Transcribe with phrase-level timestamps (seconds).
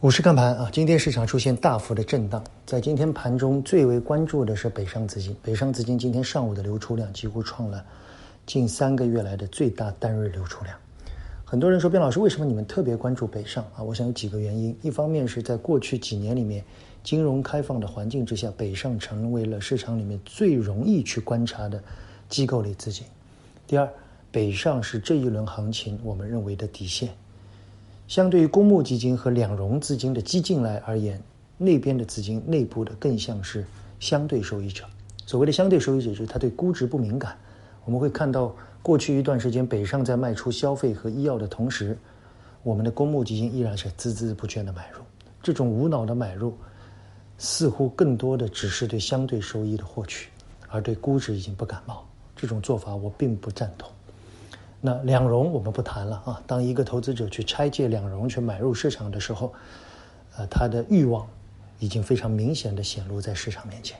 [0.00, 5.36] 股市看盘啊，今天市场出现大幅的震荡，在今天盘中最为关注的是北上资金。
[5.42, 7.84] 北上资金今天上午的流出量几乎创了
[8.46, 10.76] 近三个月来的最大单日流出量。
[11.44, 13.82] 很多人说，边老师，为什么你们特别关注北上啊？
[13.82, 14.72] 我想有几个原因。
[14.82, 16.64] 一方面是在过去几年里面，
[17.02, 21.82] 金融开放的环境之下，北上成为了市场里面最容易去观察的
[22.28, 23.04] 机构类资金。
[23.66, 23.92] 第二，
[24.30, 27.08] 北上是这一轮行情我们认为的底线。
[28.08, 31.22] 相对于公募基金和两融资金的激进来而言，
[31.58, 33.62] 那边的资金内部的更像是
[34.00, 34.82] 相对受益者。
[35.26, 37.36] 所谓的相对受益者，就是他对估值不敏感。
[37.84, 41.98] 我们会看到，过去一段时间北上在卖出消费和医药的同时，
[42.62, 45.02] 我们的公募基金依然是孜孜不倦的买入。
[45.42, 46.54] 这种无脑的买入，
[47.36, 50.30] 似乎更多的只是对相对收益的获取，
[50.68, 52.02] 而对估值已经不感冒。
[52.34, 53.90] 这种做法我并不赞同。
[54.80, 56.42] 那两融我们不谈了啊。
[56.46, 59.52] 当一个投资者去拆借两融去买入市场的时候，
[60.36, 61.26] 呃，他的欲望
[61.78, 63.98] 已经非常明显的显露在市场面前。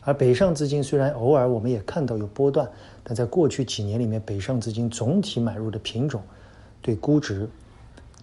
[0.00, 2.70] 而北上资金虽然偶尔我们也看到有波段，
[3.02, 6.22] 但在过去几年里面，北上资金总体买入的品种、
[6.82, 7.48] 对估值、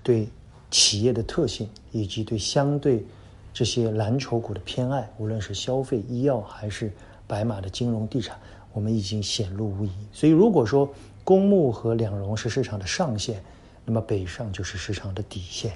[0.03, 0.29] 对
[0.69, 3.03] 企业的特性以及对相对
[3.51, 6.91] 这些蓝筹股的偏爱，无论是消费、医药还是
[7.25, 8.37] 白马的金融地产，
[8.73, 9.91] 我们已经显露无遗。
[10.13, 10.87] 所以如果说，
[11.23, 13.41] 公募和两融是市场的上限，
[13.85, 15.73] 那么北上就是市场的底线。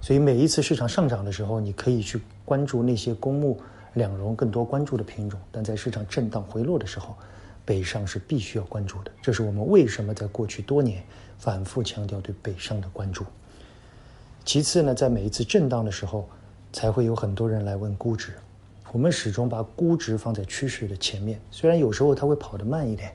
[0.00, 3.58] 所以每一次市场上涨的时候，你可以去关注那些公募、
[3.94, 7.16] 两融更多关注的品种；但在市场震荡回落的时候，
[7.64, 9.10] 北上是必须要关注的。
[9.20, 11.02] 这是我们为什么在过去多年
[11.38, 13.24] 反复强调对北上的关注。
[14.44, 16.28] 其次呢，在每一次震荡的时候，
[16.72, 18.32] 才会有很多人来问估值。
[18.92, 23.12] 我们始终把估值放在趋势的前面，虽然有时候它会跑得慢一点。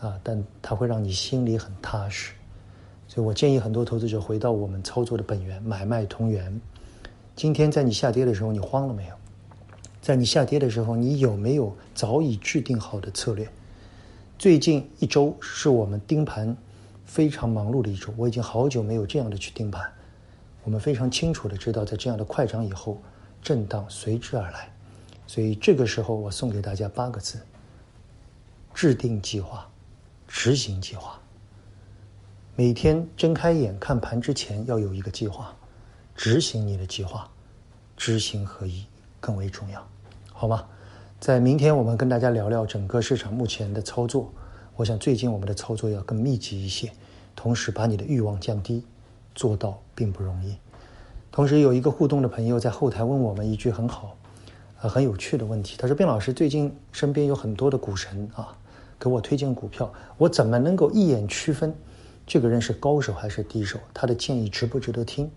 [0.00, 2.32] 啊，但它会让你心里很踏实，
[3.06, 6.60] 所以我建议很多投资者回到我们操作的本源，买卖同源。
[7.36, 9.14] 今天在你下跌的时候，你慌了没有？
[10.00, 13.46] 在你下跌的时候，你有没有早已制定好的策略？
[14.38, 16.56] 最近一周是我们盯盘
[17.04, 19.86] 非常忙碌的一周，我已经好久没有这样的去盯盘。
[20.64, 22.96] 我们非常清楚的知道，在这样的快涨以后，
[23.42, 24.70] 震荡随之而来，
[25.26, 27.38] 所以这个时候我送给大家八个字：
[28.72, 29.68] 制定计划。
[30.32, 31.18] 执行计划。
[32.54, 35.52] 每天睁开眼看盘之前要有一个计划，
[36.14, 37.28] 执行你的计划，
[37.96, 38.86] 知行合一
[39.18, 39.84] 更为重要，
[40.32, 40.64] 好吗？
[41.18, 44.32] 在明天我们跟大家聊聊整个市场目前的操作。
[44.76, 46.92] 我想最近我们的操作要更密集一些，
[47.34, 48.84] 同时把你的欲望降低，
[49.34, 50.56] 做到并不容易。
[51.32, 54.16] 同时有一个互动的朋友在后台问我们一句很好、
[54.80, 58.56] 呃很有趣的问题，他说：“卞老师，最近身边有很多的股神啊。”
[59.00, 61.74] 给我推荐股票，我怎么能够一眼区分
[62.26, 63.80] 这个人是高手还是低手？
[63.94, 65.30] 他的建议值不值得听？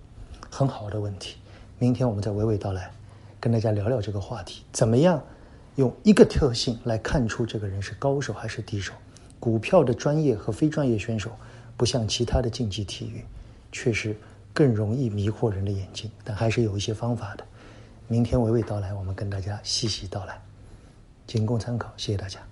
[0.50, 1.38] 很好的问题。
[1.79, 2.91] 明天我们再娓娓道来，
[3.40, 4.63] 跟大家聊聊这个话题。
[4.74, 5.24] 怎么样
[5.78, 8.91] 用一个特性来看出这个人是高手还是低手？
[9.40, 11.31] 股票的专业和非专业选手
[11.78, 13.24] 不像其他的竞技体育，
[13.72, 14.16] 确实
[14.53, 17.45] 更容易迷惑人的眼睛，但还是有一些方法的。
[18.09, 20.38] 明天娓娓道来，我们跟大家细细道来，
[21.25, 21.91] 仅供参考。
[21.95, 22.45] 谢谢大家。